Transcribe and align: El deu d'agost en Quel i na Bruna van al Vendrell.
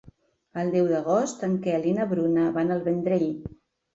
El 0.61 0.71
deu 0.75 0.87
d'agost 0.91 1.43
en 1.47 1.53
Quel 1.67 1.85
i 1.91 1.93
na 1.99 2.07
Bruna 2.13 2.45
van 2.57 2.75
al 2.77 2.81
Vendrell. 2.89 3.29